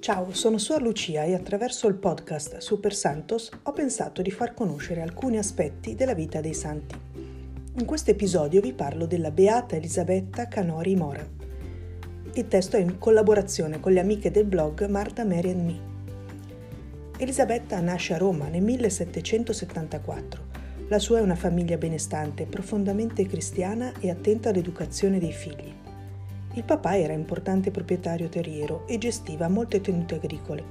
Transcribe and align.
Ciao, 0.00 0.32
sono 0.32 0.56
Suor 0.56 0.80
Lucia 0.80 1.24
e 1.24 1.34
attraverso 1.34 1.86
il 1.86 1.94
podcast 1.94 2.56
Super 2.56 2.94
Santos 2.94 3.50
ho 3.64 3.72
pensato 3.72 4.22
di 4.22 4.30
far 4.30 4.54
conoscere 4.54 5.02
alcuni 5.02 5.36
aspetti 5.36 5.94
della 5.94 6.14
vita 6.14 6.40
dei 6.40 6.54
santi. 6.54 6.98
In 7.74 7.84
questo 7.84 8.10
episodio 8.10 8.62
vi 8.62 8.72
parlo 8.72 9.04
della 9.04 9.30
Beata 9.30 9.76
Elisabetta 9.76 10.48
Canori 10.48 10.96
Mora. 10.96 11.28
Il 12.32 12.48
testo 12.48 12.78
è 12.78 12.80
in 12.80 12.96
collaborazione 12.96 13.78
con 13.78 13.92
le 13.92 14.00
amiche 14.00 14.30
del 14.30 14.46
blog 14.46 14.86
Marta 14.86 15.22
Mary 15.22 15.50
and 15.50 15.64
Me. 15.66 15.80
Elisabetta 17.18 17.78
nasce 17.80 18.14
a 18.14 18.16
Roma 18.16 18.48
nel 18.48 18.62
1774. 18.62 20.44
La 20.88 20.98
sua 20.98 21.18
è 21.18 21.20
una 21.20 21.36
famiglia 21.36 21.76
benestante, 21.76 22.46
profondamente 22.46 23.26
cristiana 23.26 23.92
e 24.00 24.08
attenta 24.08 24.48
all'educazione 24.48 25.18
dei 25.18 25.32
figli. 25.32 25.79
Il 26.54 26.64
papà 26.64 26.98
era 26.98 27.12
importante 27.12 27.70
proprietario 27.70 28.28
terriero 28.28 28.86
e 28.88 28.98
gestiva 28.98 29.48
molte 29.48 29.80
tenute 29.80 30.16
agricole, 30.16 30.64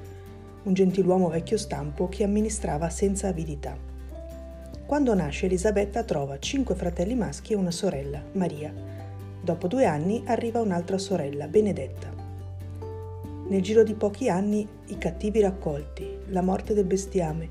un 0.64 0.74
gentiluomo 0.74 1.30
vecchio 1.30 1.58
stampo 1.58 2.10
che 2.10 2.26
amministrava 2.26 2.90
senza 2.90 3.30
avidità. 3.30 3.78
Quando 4.86 5.14
nasce 5.14 5.46
Elisabetta 5.46 6.04
trova 6.04 6.38
cinque 6.40 6.76
fratelli 6.76 7.16
maschi 7.16 7.54
e 7.54 7.56
una 7.56 7.72
sorella, 7.72 8.22
Maria. 8.34 8.74
Dopo 9.42 9.68
due 9.68 9.86
anni 9.86 10.24
arriva 10.26 10.60
un'altra 10.60 10.98
sorella, 10.98 11.48
Benedetta. 11.48 12.12
Nel 13.48 13.62
giro 13.62 13.84
di 13.84 13.94
pochi 13.94 14.30
anni 14.30 14.68
i 14.88 14.98
cattivi 14.98 15.40
raccolti, 15.40 16.06
la 16.28 16.42
morte 16.42 16.74
del 16.74 16.86
bestiame 16.86 17.50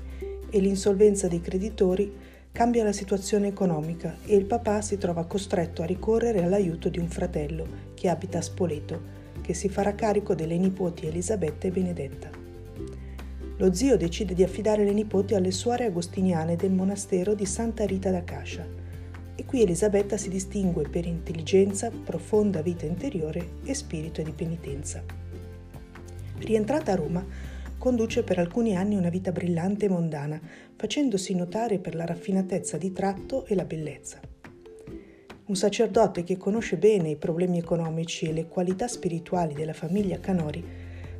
e 0.49 0.59
l'insolvenza 0.59 1.27
dei 1.27 1.41
creditori 1.41 2.13
cambia 2.51 2.83
la 2.83 2.91
situazione 2.91 3.47
economica 3.47 4.17
e 4.25 4.35
il 4.35 4.45
papà 4.45 4.81
si 4.81 4.97
trova 4.97 5.25
costretto 5.25 5.81
a 5.81 5.85
ricorrere 5.85 6.43
all'aiuto 6.43 6.89
di 6.89 6.99
un 6.99 7.07
fratello 7.07 7.65
che 7.93 8.09
abita 8.09 8.39
a 8.39 8.41
Spoleto, 8.41 9.01
che 9.41 9.53
si 9.53 9.69
farà 9.69 9.95
carico 9.95 10.35
delle 10.35 10.57
nipoti 10.57 11.07
Elisabetta 11.07 11.67
e 11.67 11.71
Benedetta. 11.71 12.29
Lo 13.57 13.73
zio 13.73 13.97
decide 13.97 14.33
di 14.33 14.43
affidare 14.43 14.83
le 14.83 14.93
nipoti 14.93 15.35
alle 15.35 15.51
suore 15.51 15.85
agostiniane 15.85 16.55
del 16.55 16.71
monastero 16.71 17.33
di 17.33 17.45
Santa 17.45 17.85
Rita 17.85 18.09
da 18.09 18.23
Cascia 18.23 18.65
e 19.35 19.45
qui 19.45 19.61
Elisabetta 19.61 20.17
si 20.17 20.27
distingue 20.27 20.87
per 20.89 21.05
intelligenza, 21.05 21.89
profonda 21.89 22.61
vita 22.61 22.85
interiore 22.85 23.51
e 23.63 23.73
spirito 23.73 24.21
di 24.21 24.31
penitenza. 24.31 25.01
Rientrata 26.39 26.91
a 26.91 26.95
Roma, 26.95 27.25
conduce 27.79 28.23
per 28.23 28.37
alcuni 28.37 28.75
anni 28.75 28.95
una 28.95 29.09
vita 29.09 29.31
brillante 29.31 29.85
e 29.85 29.89
mondana, 29.89 30.39
facendosi 30.75 31.33
notare 31.33 31.79
per 31.79 31.95
la 31.95 32.05
raffinatezza 32.05 32.77
di 32.77 32.91
tratto 32.91 33.45
e 33.45 33.55
la 33.55 33.63
bellezza. 33.63 34.19
Un 35.45 35.55
sacerdote 35.55 36.23
che 36.23 36.37
conosce 36.37 36.77
bene 36.77 37.09
i 37.09 37.15
problemi 37.15 37.57
economici 37.57 38.27
e 38.27 38.33
le 38.33 38.47
qualità 38.47 38.87
spirituali 38.87 39.55
della 39.55 39.73
famiglia 39.73 40.19
Canori 40.19 40.63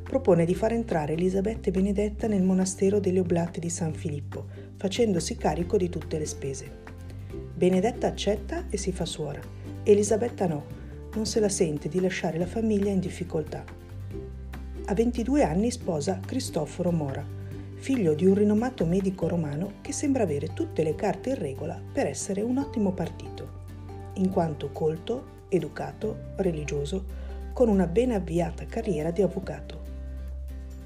propone 0.04 0.44
di 0.44 0.54
far 0.54 0.72
entrare 0.72 1.14
Elisabetta 1.14 1.68
e 1.68 1.72
Benedetta 1.72 2.28
nel 2.28 2.42
monastero 2.42 3.00
delle 3.00 3.20
Oblate 3.20 3.58
di 3.58 3.70
San 3.70 3.94
Filippo, 3.94 4.46
facendosi 4.76 5.36
carico 5.36 5.76
di 5.76 5.88
tutte 5.88 6.18
le 6.18 6.26
spese. 6.26 6.70
Benedetta 7.54 8.06
accetta 8.06 8.66
e 8.68 8.76
si 8.76 8.92
fa 8.92 9.04
suora. 9.04 9.40
Elisabetta 9.82 10.46
no, 10.46 10.64
non 11.14 11.26
se 11.26 11.40
la 11.40 11.48
sente 11.48 11.88
di 11.88 12.00
lasciare 12.00 12.38
la 12.38 12.46
famiglia 12.46 12.90
in 12.90 13.00
difficoltà. 13.00 13.79
A 14.90 14.94
22 14.94 15.44
anni 15.44 15.70
sposa 15.70 16.18
Cristoforo 16.18 16.90
Mora, 16.90 17.24
figlio 17.76 18.12
di 18.12 18.26
un 18.26 18.34
rinomato 18.34 18.84
medico 18.84 19.28
romano 19.28 19.74
che 19.82 19.92
sembra 19.92 20.24
avere 20.24 20.52
tutte 20.52 20.82
le 20.82 20.96
carte 20.96 21.28
in 21.28 21.38
regola 21.38 21.80
per 21.92 22.08
essere 22.08 22.40
un 22.42 22.58
ottimo 22.58 22.90
partito 22.90 23.58
in 24.14 24.30
quanto 24.30 24.70
colto, 24.72 25.44
educato, 25.48 26.32
religioso, 26.38 27.04
con 27.52 27.68
una 27.68 27.86
ben 27.86 28.10
avviata 28.10 28.66
carriera 28.66 29.12
di 29.12 29.22
avvocato. 29.22 29.78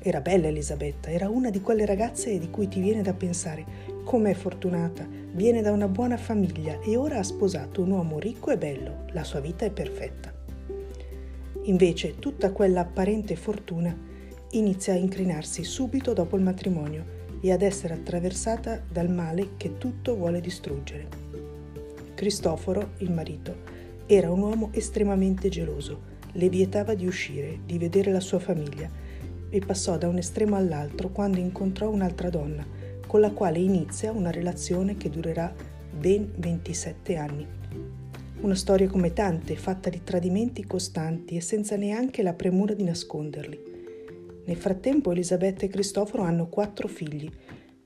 Era 0.01 0.21
bella 0.21 0.49
Elisabetta, 0.49 1.09
era 1.09 1.31
una 1.31 1.49
di 1.49 1.63
quelle 1.63 1.87
ragazze 1.87 2.39
di 2.39 2.51
cui 2.51 2.69
ti 2.69 2.81
viene 2.81 3.01
da 3.01 3.15
pensare 3.15 3.65
com'è 4.05 4.35
fortunata, 4.35 5.09
viene 5.33 5.63
da 5.63 5.73
una 5.73 5.89
buona 5.89 6.19
famiglia 6.19 6.79
e 6.81 6.95
ora 6.99 7.21
ha 7.21 7.23
sposato 7.23 7.81
un 7.81 7.93
uomo 7.93 8.19
ricco 8.19 8.51
e 8.51 8.59
bello, 8.59 9.07
la 9.13 9.25
sua 9.25 9.41
vita 9.41 9.65
è 9.65 9.71
perfetta. 9.71 10.44
Invece 11.67 12.19
tutta 12.19 12.53
quella 12.53 12.81
apparente 12.81 13.37
fortuna 13.37 13.97
inizia 14.51 14.93
a 14.93 14.97
incrinarsi 14.97 15.65
subito 15.65 16.13
dopo 16.13 16.37
il 16.37 16.43
matrimonio 16.43 17.23
e 17.41 17.53
ad 17.53 17.63
essere 17.63 17.95
attraversata 17.95 18.83
dal 18.87 19.11
male 19.11 19.57
che 19.57 19.79
tutto 19.79 20.15
vuole 20.15 20.41
distruggere. 20.41 21.09
Cristoforo, 22.15 22.91
il 22.99 23.11
marito, 23.11 23.57
era 24.07 24.31
un 24.31 24.41
uomo 24.41 24.69
estremamente 24.73 25.49
geloso, 25.49 26.13
le 26.33 26.49
vietava 26.51 26.95
di 26.95 27.07
uscire, 27.07 27.61
di 27.65 27.79
vedere 27.79 28.13
la 28.13 28.21
sua 28.21 28.39
famiglia 28.39 28.91
e 29.49 29.59
passò 29.61 29.97
da 29.97 30.09
un 30.09 30.19
estremo 30.19 30.57
all'altro 30.57 31.09
quando 31.09 31.39
incontrò 31.39 31.89
un'altra 31.89 32.29
donna, 32.29 32.67
con 33.07 33.21
la 33.21 33.31
quale 33.31 33.59
inizia 33.59 34.13
una 34.13 34.31
relazione 34.31 34.97
che 34.97 35.09
durerà 35.09 35.53
ben 35.97 36.31
27 36.37 37.17
anni. 37.17 37.47
Una 38.45 38.57
storia 38.57 38.87
come 38.89 39.15
tante, 39.15 39.57
fatta 39.57 39.89
di 39.89 40.03
tradimenti 40.05 40.67
costanti 40.67 41.35
e 41.35 41.41
senza 41.41 41.77
neanche 41.77 42.23
la 42.23 42.35
premura 42.35 42.75
di 42.75 42.85
nasconderli. 42.85 43.59
Nel 44.45 44.57
frattempo 44.59 45.13
Elisabetta 45.13 45.65
e 45.65 45.69
Cristoforo 45.69 46.25
hanno 46.25 46.51
quattro 46.51 46.87
figli, 46.87 47.27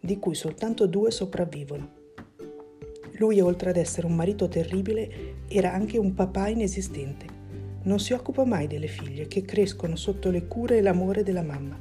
di 0.01 0.19
cui 0.19 0.35
soltanto 0.35 0.89
due 0.89 1.13
sopravvivono. 1.13 1.93
Lui, 3.19 3.39
oltre 3.41 3.71
ad 3.71 3.77
essere 3.77 4.09
un 4.09 4.17
marito 4.17 4.49
terribile, 4.49 5.37
era 5.47 5.73
anche 5.73 5.97
un 5.97 6.13
papà 6.13 6.49
inesistente. 6.49 7.27
Non 7.85 8.01
si 8.01 8.13
occupa 8.13 8.45
mai 8.45 8.67
delle 8.67 8.89
figlie 8.89 9.29
che 9.29 9.43
crescono 9.43 9.95
sotto 9.95 10.29
le 10.29 10.49
cure 10.49 10.79
e 10.79 10.83
l'amore 10.83 11.23
della 11.23 11.43
mamma. 11.43 11.79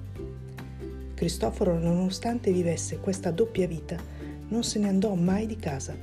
Cristoforo, 1.16 1.80
nonostante 1.80 2.52
vivesse 2.52 3.00
questa 3.00 3.32
doppia 3.32 3.66
vita, 3.66 3.98
non 4.50 4.64
se 4.64 4.78
ne 4.78 4.88
andò 4.88 5.16
mai 5.16 5.48
di 5.48 5.56
casa, 5.56 5.96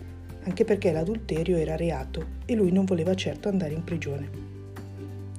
anche 0.45 0.65
perché 0.65 0.93
l'adulterio 0.93 1.57
era 1.57 1.77
reato 1.77 2.27
e 2.45 2.55
lui 2.55 2.71
non 2.73 2.85
voleva 2.85 3.15
certo 3.15 3.49
andare 3.49 3.75
in 3.75 3.85
prigione. 3.85 4.29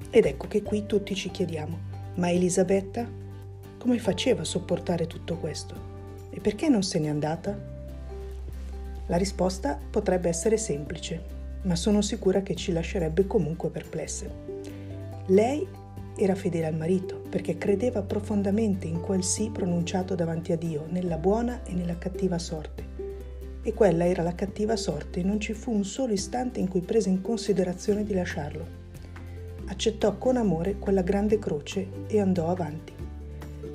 Ed 0.10 0.26
ecco 0.26 0.48
che 0.48 0.62
qui 0.62 0.86
tutti 0.86 1.16
ci 1.16 1.30
chiediamo, 1.30 1.78
ma 2.16 2.32
Elisabetta 2.32 3.24
come 3.78 4.00
faceva 4.00 4.42
a 4.42 4.46
sopportare 4.46 5.06
tutto 5.06 5.38
questo? 5.38 5.76
E 6.32 6.40
perché 6.40 6.70
non 6.70 6.82
se 6.82 6.98
n'è 6.98 7.08
andata? 7.08 7.56
La 9.08 9.18
risposta 9.18 9.80
potrebbe 9.92 10.28
essere 10.28 10.58
semplice, 10.58 11.22
ma 11.62 11.76
sono 11.76 12.02
sicura 12.02 12.42
che 12.42 12.56
ci 12.56 12.72
lascerebbe 12.72 13.28
comunque 13.28 13.70
perplesse. 13.70 14.32
Lei 15.28 15.68
era 16.18 16.34
fedele 16.34 16.66
al 16.66 16.76
marito 16.76 17.22
perché 17.30 17.58
credeva 17.58 18.02
profondamente 18.02 18.88
in 18.88 19.02
quel 19.02 19.24
sì 19.24 19.52
pronunciato 19.52 20.16
davanti 20.16 20.52
a 20.52 20.58
Dio, 20.58 20.86
nella 20.90 21.18
buona 21.18 21.62
e 21.64 21.74
nella 21.74 21.98
cattiva 21.98 22.40
sorte. 22.40 22.85
E 23.68 23.74
quella 23.74 24.06
era 24.06 24.22
la 24.22 24.36
cattiva 24.36 24.76
sorte 24.76 25.24
non 25.24 25.40
ci 25.40 25.54
fu 25.54 25.72
un 25.72 25.84
solo 25.84 26.14
istante 26.14 26.60
in 26.60 26.68
cui 26.68 26.82
prese 26.82 27.10
in 27.10 27.22
considerazione 27.22 28.04
di 28.04 28.14
lasciarlo. 28.14 28.64
Accettò 29.66 30.20
con 30.20 30.38
amore 30.38 30.76
quella 30.76 31.02
grande 31.02 31.40
croce 31.40 31.88
e 32.06 32.20
andò 32.20 32.50
avanti. 32.50 32.94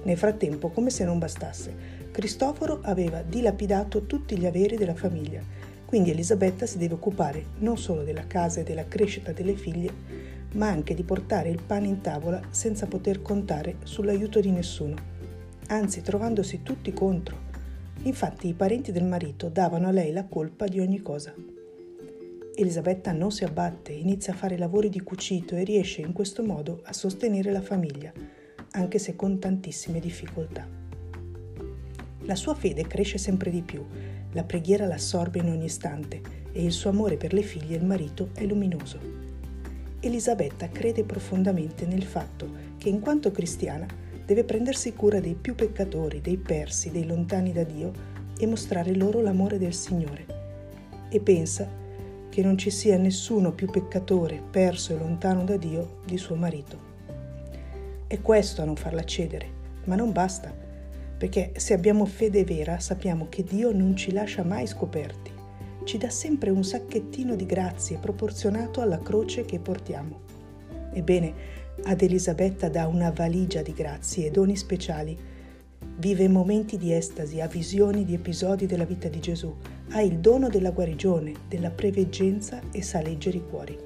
Nel 0.04 0.16
frattempo, 0.16 0.68
come 0.68 0.90
se 0.90 1.02
non 1.02 1.18
bastasse, 1.18 1.74
Cristoforo 2.12 2.78
aveva 2.82 3.22
dilapidato 3.22 4.02
tutti 4.06 4.38
gli 4.38 4.46
averi 4.46 4.76
della 4.76 4.94
famiglia, 4.94 5.42
quindi 5.84 6.12
Elisabetta 6.12 6.66
si 6.66 6.78
deve 6.78 6.94
occupare 6.94 7.46
non 7.58 7.76
solo 7.76 8.04
della 8.04 8.28
casa 8.28 8.60
e 8.60 8.62
della 8.62 8.86
crescita 8.86 9.32
delle 9.32 9.56
figlie, 9.56 9.92
ma 10.52 10.68
anche 10.68 10.94
di 10.94 11.02
portare 11.02 11.48
il 11.48 11.60
pane 11.66 11.88
in 11.88 12.00
tavola 12.00 12.40
senza 12.50 12.86
poter 12.86 13.22
contare 13.22 13.78
sull'aiuto 13.82 14.38
di 14.38 14.52
nessuno, 14.52 14.94
anzi 15.66 16.00
trovandosi 16.00 16.62
tutti 16.62 16.92
contro. 16.92 17.49
Infatti 18.02 18.48
i 18.48 18.54
parenti 18.54 18.92
del 18.92 19.04
marito 19.04 19.50
davano 19.50 19.86
a 19.86 19.90
lei 19.90 20.10
la 20.10 20.24
colpa 20.24 20.66
di 20.66 20.80
ogni 20.80 21.02
cosa. 21.02 21.34
Elisabetta 22.54 23.12
non 23.12 23.30
si 23.30 23.44
abbatte, 23.44 23.92
inizia 23.92 24.32
a 24.32 24.36
fare 24.36 24.56
lavori 24.56 24.88
di 24.88 25.00
cucito 25.00 25.54
e 25.54 25.64
riesce 25.64 26.00
in 26.00 26.14
questo 26.14 26.42
modo 26.42 26.80
a 26.84 26.94
sostenere 26.94 27.52
la 27.52 27.60
famiglia, 27.60 28.10
anche 28.70 28.98
se 28.98 29.16
con 29.16 29.38
tantissime 29.38 30.00
difficoltà. 30.00 30.66
La 32.20 32.34
sua 32.34 32.54
fede 32.54 32.86
cresce 32.86 33.18
sempre 33.18 33.50
di 33.50 33.60
più, 33.60 33.84
la 34.32 34.44
preghiera 34.44 34.86
l'assorbe 34.86 35.40
in 35.40 35.50
ogni 35.50 35.66
istante 35.66 36.22
e 36.52 36.64
il 36.64 36.72
suo 36.72 36.88
amore 36.88 37.18
per 37.18 37.34
le 37.34 37.42
figlie 37.42 37.74
e 37.74 37.78
il 37.78 37.84
marito 37.84 38.30
è 38.32 38.46
luminoso. 38.46 38.98
Elisabetta 40.00 40.70
crede 40.70 41.04
profondamente 41.04 41.84
nel 41.84 42.04
fatto 42.04 42.50
che 42.78 42.88
in 42.88 43.00
quanto 43.00 43.30
cristiana 43.30 43.86
deve 44.30 44.44
prendersi 44.44 44.94
cura 44.94 45.18
dei 45.18 45.34
più 45.34 45.56
peccatori, 45.56 46.20
dei 46.20 46.36
persi, 46.36 46.92
dei 46.92 47.04
lontani 47.04 47.52
da 47.52 47.64
Dio 47.64 47.90
e 48.38 48.46
mostrare 48.46 48.94
loro 48.94 49.20
l'amore 49.20 49.58
del 49.58 49.74
Signore. 49.74 50.24
E 51.08 51.18
pensa 51.18 51.68
che 52.28 52.40
non 52.40 52.56
ci 52.56 52.70
sia 52.70 52.96
nessuno 52.96 53.50
più 53.50 53.68
peccatore, 53.68 54.40
perso 54.48 54.92
e 54.94 54.98
lontano 54.98 55.42
da 55.42 55.56
Dio 55.56 55.96
di 56.04 56.16
suo 56.16 56.36
marito. 56.36 56.78
È 58.06 58.20
questo 58.20 58.62
a 58.62 58.64
non 58.64 58.76
farla 58.76 59.02
cedere, 59.02 59.48
ma 59.86 59.96
non 59.96 60.12
basta 60.12 60.54
perché 61.18 61.50
se 61.56 61.74
abbiamo 61.74 62.06
fede 62.06 62.44
vera 62.44 62.78
sappiamo 62.78 63.26
che 63.28 63.42
Dio 63.42 63.72
non 63.72 63.96
ci 63.96 64.12
lascia 64.12 64.44
mai 64.44 64.68
scoperti, 64.68 65.32
ci 65.82 65.98
dà 65.98 66.08
sempre 66.08 66.50
un 66.50 66.62
sacchettino 66.62 67.34
di 67.34 67.46
grazie 67.46 67.98
proporzionato 67.98 68.80
alla 68.80 69.00
croce 69.00 69.44
che 69.44 69.58
portiamo. 69.58 70.20
Ebbene, 70.92 71.34
Ad 71.82 72.02
Elisabetta 72.02 72.68
dà 72.68 72.86
una 72.86 73.10
valigia 73.10 73.62
di 73.62 73.72
grazie 73.72 74.26
e 74.26 74.30
doni 74.30 74.56
speciali. 74.56 75.18
Vive 75.96 76.28
momenti 76.28 76.76
di 76.76 76.92
estasi, 76.92 77.40
ha 77.40 77.46
visioni 77.46 78.04
di 78.04 78.14
episodi 78.14 78.66
della 78.66 78.84
vita 78.84 79.08
di 79.08 79.20
Gesù, 79.20 79.54
ha 79.90 80.02
il 80.02 80.18
dono 80.18 80.48
della 80.48 80.70
guarigione, 80.70 81.32
della 81.48 81.70
preveggenza 81.70 82.60
e 82.70 82.82
sa 82.82 83.00
leggere 83.00 83.38
i 83.38 83.44
cuori. 83.48 83.78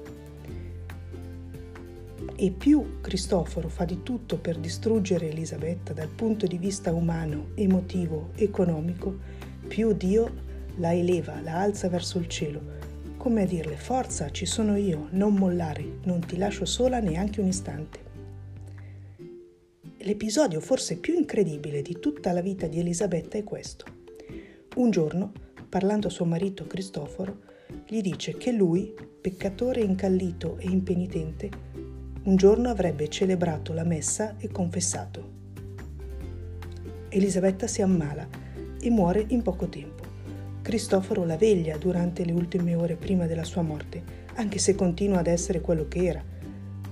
E 2.37 2.51
più 2.51 2.99
Cristoforo 2.99 3.69
fa 3.69 3.85
di 3.85 4.03
tutto 4.03 4.37
per 4.37 4.57
distruggere 4.57 5.29
Elisabetta 5.29 5.93
dal 5.93 6.09
punto 6.09 6.47
di 6.47 6.57
vista 6.57 6.91
umano, 6.91 7.47
emotivo, 7.55 8.31
economico, 8.35 9.17
più 9.67 9.93
Dio 9.93 10.43
la 10.77 10.93
eleva, 10.93 11.39
la 11.41 11.61
alza 11.61 11.87
verso 11.87 12.17
il 12.17 12.27
cielo, 12.27 12.61
come 13.25 13.41
a 13.41 13.47
dirle 13.47 13.75
forza, 13.75 14.29
ci 14.29 14.45
sono 14.45 14.77
io, 14.77 15.07
non 15.13 15.33
mollare, 15.33 15.97
non 16.03 16.23
ti 16.23 16.37
lascio 16.37 16.63
sola 16.65 16.99
neanche 16.99 17.41
un 17.41 17.47
istante. 17.47 17.99
L'episodio 19.97 20.59
forse 20.59 20.97
più 20.97 21.15
incredibile 21.15 21.81
di 21.81 21.97
tutta 21.99 22.31
la 22.33 22.41
vita 22.41 22.67
di 22.67 22.77
Elisabetta 22.77 23.39
è 23.39 23.43
questo. 23.43 23.85
Un 24.75 24.91
giorno, 24.91 25.31
parlando 25.67 26.05
a 26.05 26.11
suo 26.11 26.25
marito 26.25 26.67
Cristoforo, 26.67 27.39
gli 27.87 27.99
dice 27.99 28.37
che 28.37 28.51
lui, 28.51 28.93
peccatore 29.19 29.81
incallito 29.81 30.59
e 30.59 30.69
impenitente, 30.69 31.49
un 32.25 32.35
giorno 32.35 32.69
avrebbe 32.69 33.07
celebrato 33.07 33.73
la 33.73 33.83
messa 33.83 34.35
e 34.37 34.49
confessato. 34.49 35.31
Elisabetta 37.09 37.65
si 37.65 37.81
ammala 37.81 38.29
e 38.79 38.89
muore 38.91 39.25
in 39.29 39.41
poco 39.41 39.67
tempo. 39.67 40.04
Cristoforo 40.65 41.25
la 41.25 41.37
veglia 41.37 41.77
durante 41.77 42.25
le 42.25 42.31
ultime 42.31 42.73
ore 42.73 42.95
prima 42.95 43.27
della 43.27 43.43
sua 43.43 43.61
morte, 43.61 44.01
anche 44.33 44.57
se 44.57 44.73
continua 44.73 45.19
ad 45.19 45.27
essere 45.27 45.61
quello 45.61 45.87
che 45.87 46.03
era, 46.03 46.23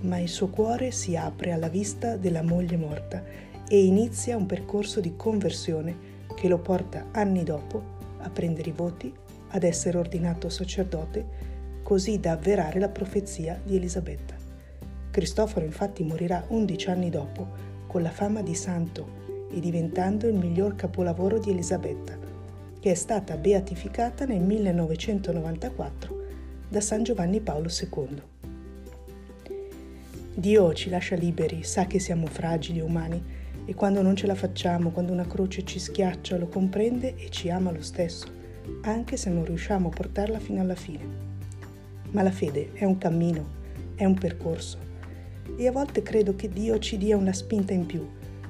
ma 0.02 0.20
il 0.20 0.30
suo 0.30 0.50
cuore 0.50 0.92
si 0.92 1.16
apre 1.16 1.54
alla 1.54 1.70
vista 1.70 2.16
della 2.16 2.44
moglie 2.44 2.78
morta 2.78 3.24
e 3.68 3.84
inizia 3.84 4.38
un 4.38 4.46
percorso 4.46 5.00
di 5.00 5.16
conversione 5.16 5.96
che 6.36 6.48
lo 6.48 6.60
porta 6.60 7.08
anni 7.14 7.44
dopo 7.44 7.82
a 8.20 8.30
prendere 8.30 8.70
i 8.70 8.74
voti, 8.74 9.12
ad 9.50 9.64
essere 9.64 9.98
ordinato 9.98 10.50
sacerdote, 10.50 11.26
così 11.82 12.20
da 12.20 12.34
avverare 12.34 12.80
la 12.80 12.90
profezia 12.90 13.60
di 13.66 13.76
Elisabetta. 13.76 14.36
Cristoforo 15.10 15.66
infatti 15.66 16.04
morirà 16.04 16.46
undici 16.50 16.92
anni 16.92 17.10
dopo 17.10 17.48
con 17.88 18.04
la 18.04 18.12
fama 18.12 18.44
di 18.44 18.54
santo 18.54 19.48
e 19.52 19.60
diventando 19.60 20.28
il 20.28 20.36
miglior 20.36 20.76
capolavoro 20.76 21.40
di 21.40 21.50
Elisabetta, 21.50 22.23
che 22.84 22.92
è 22.92 22.96
stata 22.96 23.38
beatificata 23.38 24.26
nel 24.26 24.42
1994 24.42 26.26
da 26.68 26.82
San 26.82 27.02
Giovanni 27.02 27.40
Paolo 27.40 27.70
II. 27.70 28.22
Dio 30.34 30.74
ci 30.74 30.90
lascia 30.90 31.16
liberi, 31.16 31.64
sa 31.64 31.86
che 31.88 32.00
siamo 32.00 32.26
fragili 32.26 32.82
umani 32.82 33.24
e 33.64 33.74
quando 33.74 34.02
non 34.02 34.18
ce 34.18 34.28
la 34.28 34.36
facciamo, 34.36 34.90
quando 34.90 35.14
una 35.14 35.26
croce 35.26 35.64
ci 35.64 35.80
schiaccia, 35.80 36.36
lo 36.36 36.50
comprende 36.50 37.16
e 37.16 37.30
ci 37.30 37.50
ama 37.50 37.72
lo 37.72 37.82
stesso, 37.82 38.28
anche 38.82 39.16
se 39.16 39.30
non 39.30 39.46
riusciamo 39.46 39.88
a 39.88 39.96
portarla 39.96 40.40
fino 40.40 40.60
alla 40.60 40.76
fine. 40.76 41.06
Ma 42.12 42.22
la 42.22 42.32
fede 42.32 42.72
è 42.74 42.84
un 42.84 42.98
cammino, 42.98 43.48
è 43.96 44.04
un 44.04 44.16
percorso 44.16 44.78
e 45.56 45.68
a 45.68 45.72
volte 45.72 46.02
credo 46.02 46.36
che 46.36 46.50
Dio 46.50 46.78
ci 46.80 46.98
dia 46.98 47.16
una 47.16 47.32
spinta 47.32 47.72
in 47.72 47.86
più, 47.86 48.06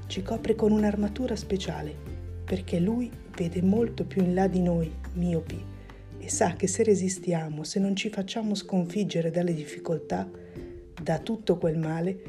ci 0.08 0.24
copre 0.24 0.56
con 0.56 0.72
un'armatura 0.72 1.36
speciale, 1.36 1.96
perché 2.44 2.80
Lui 2.80 3.22
vede 3.36 3.62
molto 3.62 4.06
più 4.06 4.24
in 4.24 4.34
là 4.34 4.48
di 4.48 4.62
noi, 4.62 4.92
miopi, 5.14 5.62
e 6.18 6.30
sa 6.30 6.54
che 6.54 6.68
se 6.68 6.84
resistiamo, 6.84 7.64
se 7.64 7.80
non 7.80 7.96
ci 7.96 8.10
facciamo 8.10 8.56
sconfiggere 8.56 9.32
dalle 9.32 9.54
difficoltà, 9.54 10.30
da 11.02 11.20
tutto 11.20 11.58
quel 11.58 11.78
male, 11.78 12.20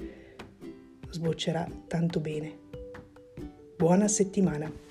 sboccerà 1.11 1.69
tanto 1.87 2.21
bene. 2.21 2.59
Buona 3.77 4.09
settimana! 4.09 4.84